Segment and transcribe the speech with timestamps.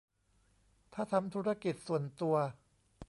[0.93, 2.35] ถ้าทำธุรกิจส่วนตัว